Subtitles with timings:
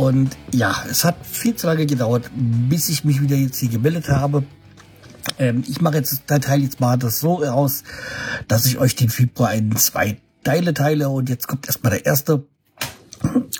[0.00, 4.08] Und ja, es hat viel zu lange gedauert, bis ich mich wieder jetzt hier gemeldet
[4.08, 4.44] habe.
[5.38, 7.84] Ähm, ich mache jetzt der Teil jetzt mal das so aus,
[8.48, 12.46] dass ich euch den Februar in zwei Teile teile und jetzt kommt erstmal der erste.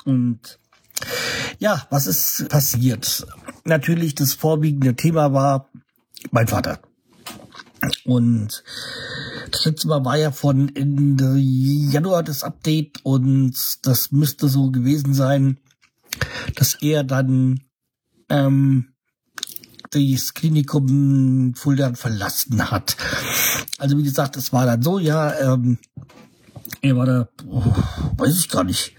[0.06, 0.58] Und
[1.58, 3.26] ja, was ist passiert?
[3.64, 5.68] Natürlich, das vorwiegende Thema war
[6.30, 6.80] mein Vater.
[8.06, 8.64] Und
[9.50, 15.12] das letzte Mal war ja von Ende Januar das Update und das müsste so gewesen
[15.12, 15.58] sein,
[16.54, 17.60] dass er dann
[18.28, 18.92] ähm,
[19.90, 22.96] das Klinikum Fulda verlassen hat.
[23.78, 25.78] Also wie gesagt, es war dann so, ja, ähm,
[26.82, 27.64] er war da, oh,
[28.16, 28.94] weiß ich gar nicht,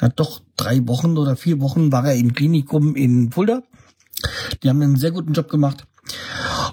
[0.00, 3.62] ja, doch drei Wochen oder vier Wochen war er im Klinikum in Fulda.
[4.62, 5.86] Die haben einen sehr guten Job gemacht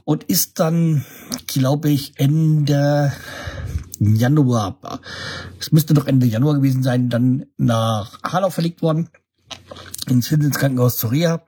[0.06, 1.06] und ist dann,
[1.48, 3.14] glaube ich, Ende
[4.00, 4.78] Januar,
[5.60, 9.10] es müsste doch Ende Januar gewesen sein, dann nach Hanau verlegt worden,
[10.08, 11.44] ins Hinsels Krankenhaus zur Reha.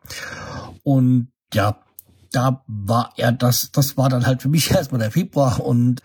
[0.83, 1.79] Und ja,
[2.31, 6.01] da war er das, das war dann halt für mich erstmal der Februar und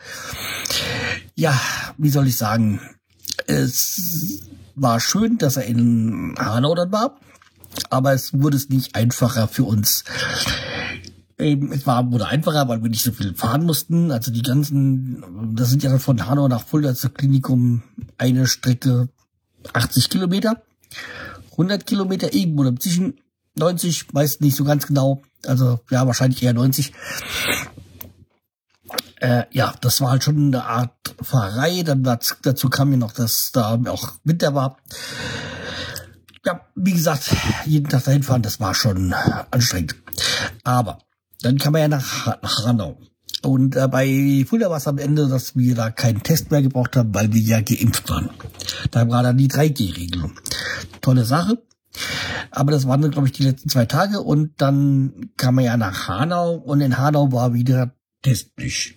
[1.34, 1.58] ja,
[1.96, 2.80] wie soll ich sagen,
[3.46, 4.40] es
[4.74, 7.18] war schön, dass er in Hanau dann war,
[7.88, 10.04] aber es wurde es nicht einfacher für uns.
[11.38, 14.10] Eben, es war, wurde einfacher, weil wir nicht so viel fahren mussten.
[14.10, 17.82] Also die ganzen, das sind ja von Hanau nach Fulda zur Klinikum
[18.18, 19.08] eine Strecke
[19.72, 20.62] 80 Kilometer,
[21.52, 23.20] 100 Kilometer irgendwo dazwischen,
[23.56, 25.22] 90, weiß nicht so ganz genau.
[25.46, 26.92] Also ja, wahrscheinlich eher 90.
[29.20, 31.82] Äh, ja, das war halt schon eine Art Fahrerei.
[31.82, 34.78] Dann dazu, kam mir noch, dass da auch Winter war.
[36.44, 37.36] Ja, wie gesagt,
[37.66, 39.12] jeden Tag dahin fahren, das war schon
[39.50, 39.96] anstrengend.
[40.64, 40.98] Aber
[41.42, 42.98] dann kam er ja nach, nach Hanau.
[43.42, 46.96] Und äh, bei Fulda war es am Ende, dass wir da keinen Test mehr gebraucht
[46.96, 48.30] haben, weil wir ja geimpft waren.
[48.90, 50.38] Da war dann die 3G-Regelung.
[51.00, 51.62] Tolle Sache.
[52.50, 56.08] Aber das waren, glaube ich, die letzten zwei Tage und dann kam er ja nach
[56.08, 58.96] Hanau und in Hanau war wieder Testpflicht.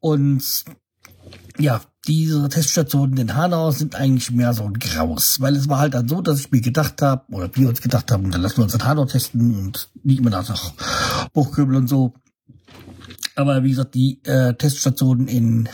[0.00, 0.64] Und
[1.58, 5.94] ja, diese Teststationen in Hanau sind eigentlich mehr so ein Graus, weil es war halt
[5.94, 8.64] dann so, dass ich mir gedacht habe, oder wir uns gedacht haben, dann lassen wir
[8.64, 10.72] uns in Hanau testen und nicht mehr nach
[11.34, 12.14] Hochköbel und so.
[13.36, 15.68] Aber wie gesagt, die äh, Teststationen in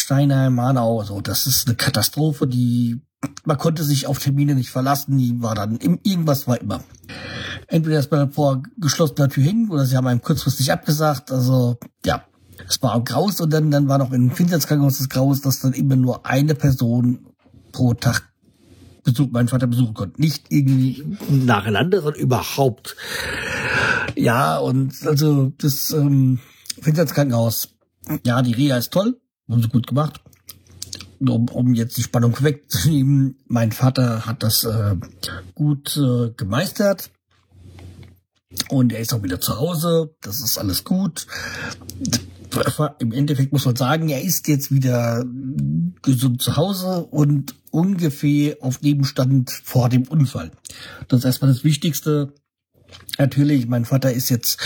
[0.00, 3.00] Steinheim, Hanau, so, das ist eine Katastrophe, die
[3.44, 6.82] man konnte sich auf Termine nicht verlassen, die war dann, irgendwas war immer.
[7.66, 12.24] Entweder erstmal vor geschlossener Tür hin, oder sie haben einem kurzfristig abgesagt, also, ja.
[12.68, 15.96] Es war graus und dann, dann war noch in Finsterskrankenhaus das Graus, dass dann immer
[15.96, 17.26] nur eine Person
[17.72, 18.30] pro Tag
[19.02, 20.20] Besuch, meinen Vater besuchen konnte.
[20.20, 22.96] Nicht irgendwie nacheinander, sondern überhaupt.
[24.14, 26.38] Ja, und also das ähm,
[26.82, 27.68] Finsterskrankenhaus,
[28.24, 29.18] ja, die Reha ist toll,
[29.50, 30.20] haben sie gut gemacht
[31.28, 34.96] um, um jetzt die Spannung wegzunehmen, mein Vater hat das äh,
[35.54, 37.10] gut äh, gemeistert.
[38.68, 40.14] Und er ist auch wieder zu Hause.
[40.22, 41.26] Das ist alles gut.
[42.98, 45.24] Im Endeffekt muss man sagen, er ist jetzt wieder
[46.02, 50.50] gesund zu Hause und ungefähr auf dem Stand vor dem Unfall.
[51.06, 52.34] Das ist erstmal das Wichtigste.
[53.18, 54.58] Natürlich, mein Vater ist jetzt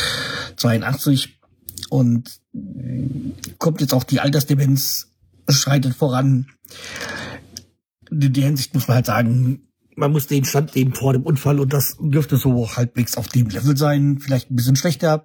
[0.57, 1.41] 82
[1.95, 2.41] und
[3.59, 5.13] kommt jetzt auch die Altersdemenz
[5.49, 6.49] schreitet voran.
[8.11, 11.61] In der Hinsicht muss man halt sagen, man muss den Stand nehmen vor dem Unfall
[11.61, 15.25] und das dürfte so halbwegs auf dem Level sein, vielleicht ein bisschen schlechter.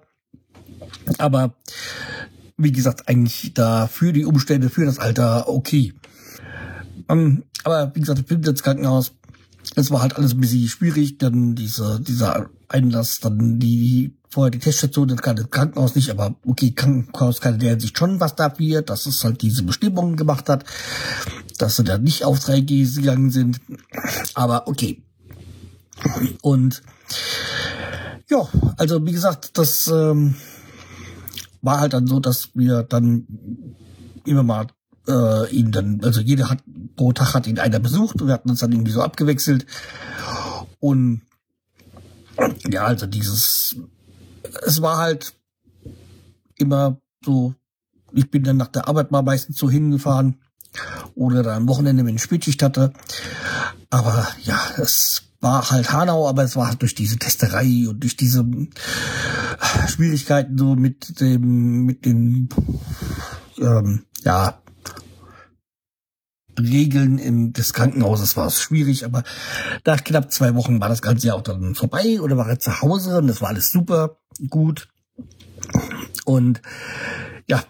[1.18, 1.56] Aber
[2.56, 5.92] wie gesagt, eigentlich da für die Umstände, für das Alter okay.
[7.08, 9.16] Um, ähm, aber wie gesagt, ich bin jetzt Krankenhaus.
[9.74, 14.58] Es war halt alles ein bisschen schwierig, dann diese, dieser Einlass, dann die vorher die
[14.58, 18.82] Teststation, das kann das Krankenhaus nicht, aber okay, Krankenhaus kann der Hinsicht schon was dafür,
[18.82, 20.64] dass es halt diese Bestimmungen gemacht hat,
[21.58, 23.60] dass sie da nicht auf 3G gegangen sind.
[24.34, 25.02] Aber okay.
[26.42, 26.82] Und
[28.28, 30.36] ja, also wie gesagt, das ähm,
[31.60, 33.26] war halt dann so, dass wir dann
[34.24, 34.68] immer mal
[35.08, 36.62] äh, ihn dann, also jeder hat
[36.96, 39.66] pro Tag hat ihn einer besucht und wir hatten uns dann irgendwie so abgewechselt.
[40.78, 41.22] Und
[42.70, 43.76] ja, also dieses
[44.66, 45.34] es war halt
[46.56, 47.54] immer so,
[48.12, 50.40] ich bin dann nach der Arbeit mal meistens so hingefahren
[51.14, 52.92] oder dann am Wochenende, wenn ich Spätschicht hatte.
[53.90, 58.16] Aber ja, es war halt Hanau, aber es war halt durch diese Testerei und durch
[58.16, 58.44] diese
[59.88, 62.48] Schwierigkeiten so mit dem, mit den,
[63.58, 64.60] ähm, ja,
[66.58, 69.24] Regeln im, des Krankenhauses war es schwierig, aber
[69.86, 72.82] nach knapp zwei Wochen war das Ganze ja auch dann vorbei oder war er zu
[72.82, 74.88] Hause und das war alles super gut.
[76.24, 76.62] Und
[77.46, 77.64] ja,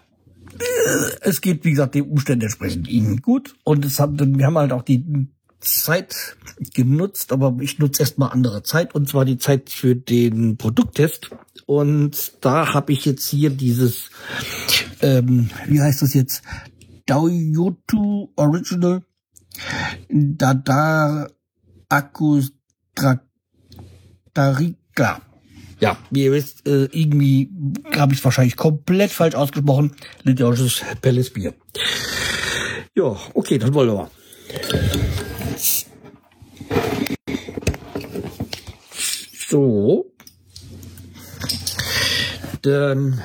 [1.21, 3.55] es geht, wie gesagt, den Umständen entsprechend ihnen gut.
[3.63, 5.29] Und es haben, wir haben halt auch die
[5.59, 6.37] Zeit
[6.73, 11.29] genutzt, aber ich nutze erstmal andere Zeit, und zwar die Zeit für den Produkttest.
[11.65, 14.09] Und da habe ich jetzt hier dieses,
[15.01, 16.41] ähm, wie heißt das jetzt?
[17.05, 19.03] Daoyotu Original
[20.09, 21.27] Dada
[21.89, 22.53] Akkus
[24.33, 25.21] Darika.
[25.81, 27.49] Ja, wie ihr wisst, äh, irgendwie
[27.95, 29.95] habe ich wahrscheinlich komplett falsch ausgesprochen.
[30.21, 31.55] Litauisches Pelles Bier.
[32.95, 34.11] Ja, okay, das wollen wir.
[39.49, 40.13] So.
[42.61, 43.19] Dann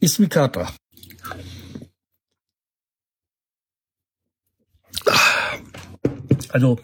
[0.00, 0.72] ist Mikata.
[6.48, 6.80] Also,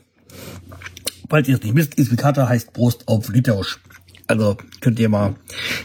[1.30, 3.80] falls ihr es nicht wisst, Isvikata heißt Brust auf Litauisch.
[4.26, 5.34] Also könnt ihr mal,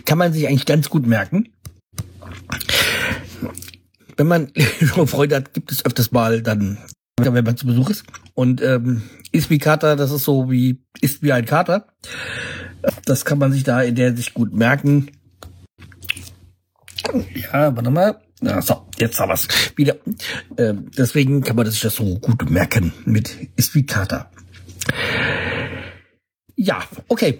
[0.05, 1.49] kann man sich eigentlich ganz gut merken.
[4.17, 4.51] Wenn man
[5.05, 6.77] Freude hat, gibt es öfters mal dann,
[7.17, 8.03] wenn man zu Besuch ist.
[8.33, 11.87] Und ähm, Isvikata, das ist so wie, ist wie ein Kater.
[13.05, 15.11] Das kann man sich da in der sich gut merken.
[17.33, 18.19] Ja, warte mal.
[18.41, 19.97] Ja, so, jetzt haben wir's wieder.
[20.57, 24.31] Ähm, deswegen kann man sich das so gut merken mit Isvikata.
[26.61, 27.39] Ja, okay.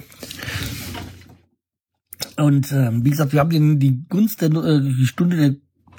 [2.38, 5.56] Und ähm, wie gesagt, wir haben den, die Gunst der äh, die Stunde der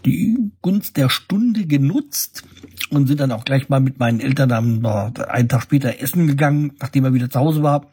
[0.06, 2.44] die Gunst der Stunde genutzt
[2.88, 6.72] und sind dann auch gleich mal mit meinen Eltern dann einen Tag später essen gegangen,
[6.80, 7.92] nachdem er wieder zu Hause war.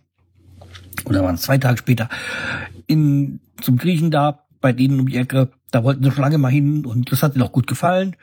[1.03, 2.07] Oder waren es zwei Tage später
[2.85, 5.51] in zum Griechen da bei denen um die Ecke.
[5.71, 8.15] Da wollten sie schon lange mal hin und das hat ihnen auch gut gefallen.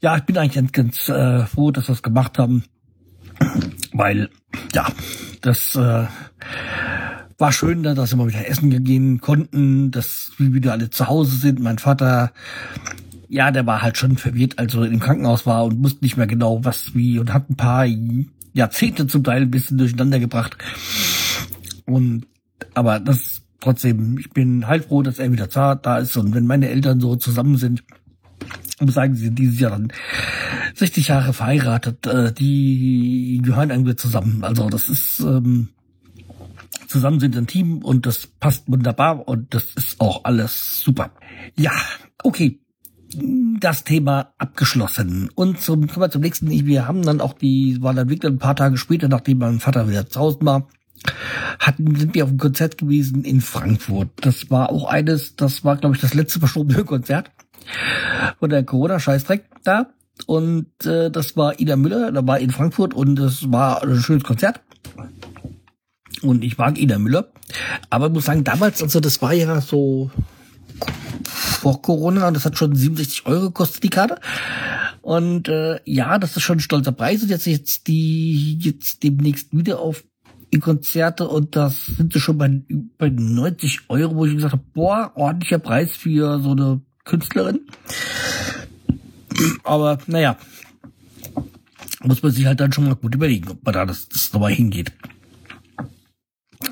[0.00, 2.64] Ja, ich bin eigentlich ganz, ganz äh, froh, dass wir es gemacht haben,
[3.92, 4.30] weil
[4.74, 4.88] ja,
[5.40, 6.06] das äh,
[7.38, 11.36] war schön, dass wir mal wieder essen gehen konnten, dass wir wieder alle zu Hause
[11.36, 11.60] sind.
[11.60, 12.32] Mein Vater,
[13.28, 16.26] ja, der war halt schon verwirrt, als er im Krankenhaus war und wusste nicht mehr
[16.26, 17.86] genau, was wie und hat ein paar
[18.52, 20.56] Jahrzehnte zum Teil ein bisschen durcheinander gebracht.
[21.86, 22.26] Und
[22.74, 26.16] aber das trotzdem, ich bin halt froh, dass er wieder da ist.
[26.16, 27.84] Und wenn meine Eltern so zusammen sind,
[28.86, 29.92] sagen, sie dieses Jahr dann
[30.78, 34.44] 60 Jahre verheiratet, äh, die gehören irgendwie zusammen.
[34.44, 35.68] Also das ist ähm,
[36.86, 41.10] zusammen sind ein Team und das passt wunderbar und das ist auch alles super.
[41.56, 41.72] Ja,
[42.22, 42.60] okay.
[43.58, 45.30] Das Thema abgeschlossen.
[45.34, 46.50] Und zum, kommen wir zum nächsten.
[46.50, 49.88] Wir haben dann auch die, war dann wirklich ein paar Tage später, nachdem mein Vater
[49.88, 50.68] wieder zu Hause war,
[51.58, 54.10] hatten, sind wir auf einem Konzert gewesen in Frankfurt.
[54.20, 57.30] Das war auch eines, das war, glaube ich, das letzte verschobene Konzert
[58.38, 59.88] von der Corona-Scheißdreck da.
[60.26, 64.24] Und äh, das war Ida Müller, da war in Frankfurt und das war ein schönes
[64.24, 64.60] Konzert.
[66.22, 67.32] Und ich mag Ida Müller.
[67.90, 70.10] Aber ich muss sagen, damals, also das war ja so
[71.24, 74.20] vor Corona und das hat schon 67 Euro gekostet, die Karte.
[75.02, 77.22] Und äh, ja, das ist schon ein stolzer Preis.
[77.22, 80.04] Und jetzt jetzt die jetzt demnächst wieder auf
[80.52, 82.62] die Konzerte und das sind sie schon bei,
[82.96, 87.60] bei 90 Euro, wo ich gesagt habe, boah, ordentlicher Preis für so eine Künstlerin.
[89.64, 90.36] Aber naja,
[92.02, 94.52] muss man sich halt dann schon mal gut überlegen, ob man da das, das nochmal
[94.52, 94.92] hingeht.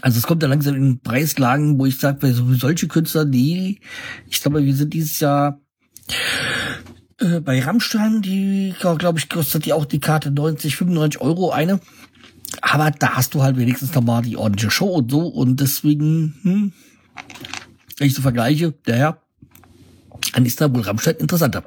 [0.00, 3.80] Also es kommt ja langsam in Preislagen, wo ich sage, bei so solche Künstler, nee,
[4.28, 5.60] ich glaube, wir sind dieses Jahr
[7.18, 11.80] äh, bei Rammstein, die, glaube ich, kostet die auch die Karte 90, 95 Euro eine.
[12.62, 15.26] Aber da hast du halt wenigstens nochmal die ordentliche Show und so.
[15.26, 16.72] Und deswegen, hm,
[17.98, 19.20] wenn ich so vergleiche, daher,
[20.32, 21.64] da wohl Rammstein interessanter.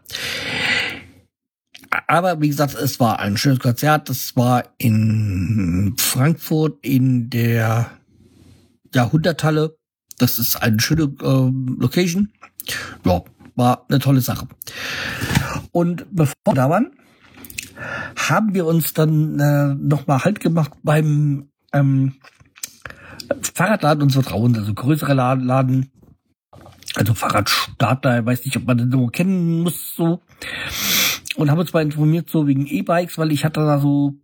[2.10, 4.10] Aber wie gesagt, es war ein schönes Konzert.
[4.10, 7.92] Es war in Frankfurt in der
[8.96, 9.78] Jahrhunderthalle.
[10.18, 12.34] Das ist eine schöne äh, Location.
[13.06, 13.22] Ja,
[13.56, 14.48] war eine tolle Sache.
[15.72, 16.94] Und bevor wir da waren,
[18.16, 22.16] haben wir uns dann äh, nochmal Halt gemacht beim ähm,
[23.54, 25.92] Fahrradladen unseres Vertrauens, also größere Laden,
[26.96, 30.22] also Fahrradstarter, weiß nicht, ob man den so kennen muss, so.
[31.39, 34.15] Und haben uns mal informiert, so wegen E-Bikes, weil ich hatte da so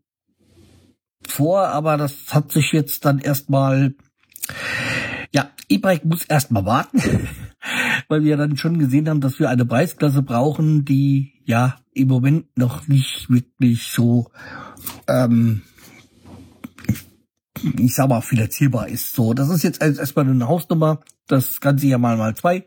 [1.25, 3.95] vor, aber das hat sich jetzt dann erstmal,
[5.34, 7.01] ja, E-Bike muss erstmal warten,
[8.10, 12.57] weil wir dann schon gesehen haben, dass wir eine Preisklasse brauchen, die ja im Moment
[12.57, 14.29] noch nicht wirklich so
[15.07, 15.62] ähm,
[17.79, 19.15] ich sag mal, finanzierbar ist.
[19.15, 22.65] So, das ist jetzt erstmal eine Hausnummer, das Ganze ja mal mal zwei.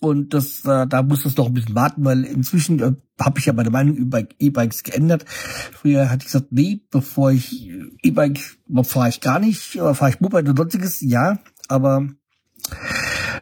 [0.00, 3.46] Und das, äh, da muss es noch ein bisschen warten, weil inzwischen äh, habe ich
[3.46, 5.26] ja meine Meinung über E-Bikes geändert.
[5.28, 7.70] Früher hatte ich gesagt, nee, bevor ich
[8.02, 8.40] E-Bike,
[8.82, 11.38] fahre ich gar nicht, oder fahre ich Moped und sonstiges, ja,
[11.68, 12.08] aber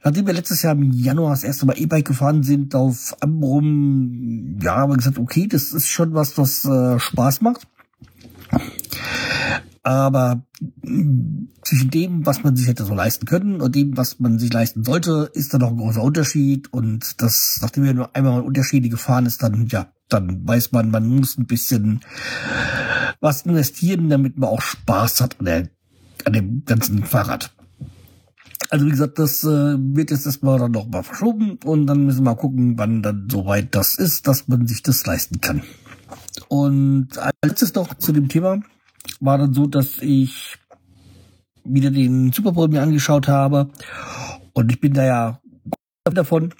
[0.04, 4.76] Nachdem wir letztes Jahr im Januar das erste Mal E-Bike gefahren sind auf Ambrum, ja,
[4.76, 7.66] haben wir gesagt, okay, das ist schon was, was äh, Spaß macht.
[9.88, 10.44] Aber
[10.82, 14.52] mm, zwischen dem, was man sich hätte so leisten können und dem, was man sich
[14.52, 16.70] leisten sollte, ist da noch ein großer Unterschied.
[16.74, 21.08] Und das, nachdem wir nur einmal Unterschiede gefahren ist, dann, ja, dann weiß man, man
[21.08, 22.02] muss ein bisschen
[23.22, 25.70] was investieren, damit man auch Spaß hat an, der,
[26.26, 27.50] an dem ganzen Fahrrad.
[28.68, 32.18] Also wie gesagt, das äh, wird jetzt erstmal dann noch mal verschoben und dann müssen
[32.18, 35.62] wir mal gucken, wann dann soweit das ist, dass man sich das leisten kann.
[36.48, 38.60] Und als letztes noch zu dem Thema
[39.20, 40.58] war dann so, dass ich
[41.64, 43.70] wieder den Super Bowl mir angeschaut habe
[44.52, 45.40] und ich bin da ja
[46.04, 46.54] davon,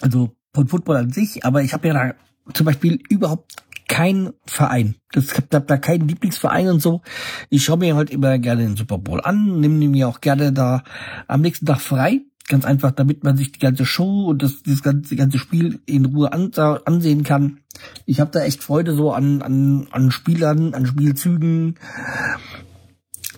[0.00, 2.14] also von Football an sich, aber ich habe ja da
[2.54, 3.56] zum Beispiel überhaupt
[3.88, 4.94] kein Verein.
[5.12, 7.02] Das habe da keinen Lieblingsverein und so.
[7.48, 10.84] Ich schaue mir halt immer gerne den Super Bowl an, nehme mir auch gerne da
[11.26, 12.20] am nächsten Tag frei.
[12.50, 16.04] Ganz einfach, damit man sich die ganze Show und das, das ganze, ganze Spiel in
[16.04, 17.60] Ruhe an, ansehen kann.
[18.06, 21.76] Ich habe da echt Freude so an, an, an Spielern, an Spielzügen.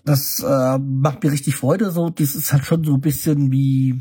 [0.06, 1.90] Das äh, macht mir richtig Freude.
[1.90, 4.00] So, das ist halt schon so ein bisschen wie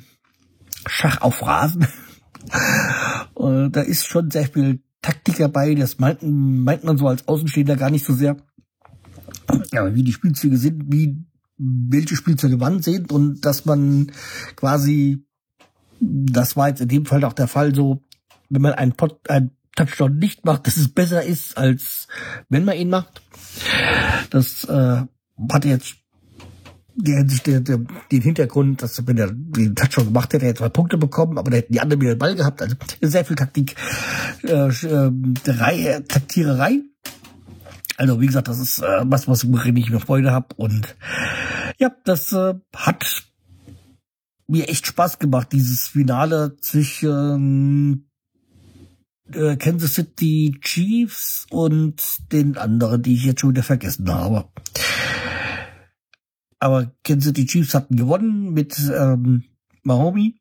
[0.87, 1.85] Schach auf Rasen.
[3.33, 7.75] und da ist schon sehr viel Taktik dabei, das meint, meint man so als Außenstehender
[7.75, 8.37] gar nicht so sehr.
[9.75, 11.25] Aber wie die Spielzüge sind, wie
[11.61, 14.11] welche Spielzüge wann sind und dass man
[14.55, 15.23] quasi,
[15.99, 18.01] das war jetzt in dem Fall auch der Fall so,
[18.49, 22.07] wenn man einen, Pot, einen Touchdown nicht macht, dass es besser ist, als
[22.49, 23.21] wenn man ihn macht.
[24.31, 25.03] Das äh,
[25.51, 25.95] hatte jetzt
[26.95, 30.97] der der, den Hintergrund, dass wenn er den Touchdown gemacht hätte, er hätte zwei Punkte
[30.97, 32.61] bekommen, aber da hätten die anderen wieder den Ball gehabt.
[32.61, 33.75] Also sehr viel Taktik,
[34.43, 35.11] äh, äh,
[35.47, 36.81] Reihe, Taktiererei.
[38.01, 40.95] Also wie gesagt, das ist äh, was, was ich mir Freude habe und
[41.77, 43.25] ja, das äh, hat
[44.47, 48.09] mir echt Spaß gemacht, dieses Finale zwischen
[49.31, 54.49] äh, Kansas City Chiefs und den anderen, die ich jetzt schon wieder vergessen habe.
[56.57, 59.43] Aber Kansas City Chiefs hatten gewonnen mit ähm,
[59.83, 60.31] Mahomes,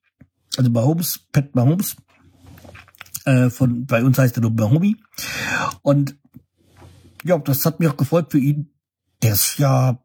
[0.56, 1.96] also Mahomes, Pat Mahomes.
[3.26, 4.94] Äh, von bei uns heißt er nur Mahomes.
[5.82, 6.16] Und
[7.24, 8.70] ja, das hat mich auch gefreut für ihn.
[9.22, 10.02] Der ist ja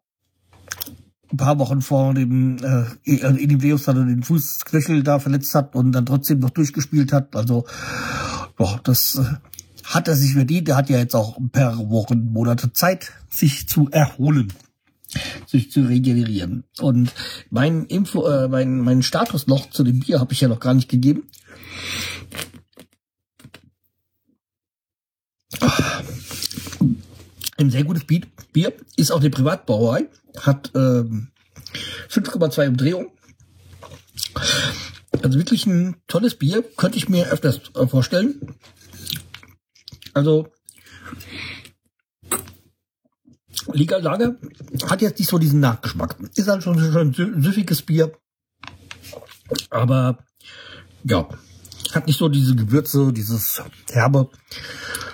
[1.31, 5.75] ein paar Wochen vor dem äh, in dem Leos dann den Fußknöchel da verletzt hat
[5.75, 7.35] und dann trotzdem noch durchgespielt hat.
[7.35, 7.65] Also
[8.59, 9.23] ja, das äh,
[9.85, 10.69] hat er sich verdient.
[10.69, 14.51] Er hat ja jetzt auch ein paar Wochen, Monate Zeit, sich zu erholen
[15.47, 16.63] sich zu regenerieren.
[16.79, 17.13] Und
[17.49, 20.73] mein Info, äh, mein, mein Status noch zu dem Bier habe ich ja noch gar
[20.73, 21.23] nicht gegeben.
[27.57, 30.09] Ein sehr gutes Bier, ist auch eine Privatbrauerei,
[30.41, 31.29] hat ähm,
[32.09, 33.11] 5,2 Umdrehungen.
[35.21, 38.55] Also wirklich ein tolles Bier, könnte ich mir öfters äh, vorstellen.
[40.13, 40.47] Also
[43.73, 44.35] Liga Lager
[44.87, 46.17] hat jetzt nicht so diesen Nachgeschmack.
[46.35, 48.11] Ist halt schon, schon ein süffiges Bier.
[49.69, 50.19] Aber
[51.03, 51.27] ja,
[51.93, 53.61] hat nicht so diese Gewürze, dieses
[53.91, 54.29] herbe,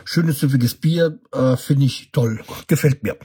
[0.06, 1.20] schönes, süffiges Bier.
[1.34, 2.42] Äh, Finde ich toll.
[2.68, 3.18] Gefällt mir.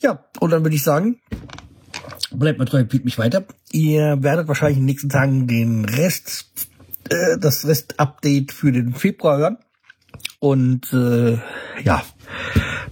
[0.00, 1.20] Ja, und dann würde ich sagen,
[2.30, 3.44] bleibt mal treu, empfiehlt mich weiter.
[3.72, 6.68] Ihr werdet wahrscheinlich in den nächsten Tagen den Rest,
[7.08, 9.58] äh, das Rest-Update für den Februar hören.
[10.38, 11.38] Und äh,
[11.84, 12.02] ja,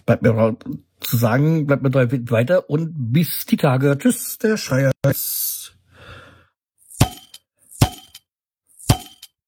[0.04, 0.56] bleibt mir
[1.00, 3.96] zu sagen, bleibt mir drei weiter und bis die Tage.
[3.98, 4.92] Tschüss, der Schreier.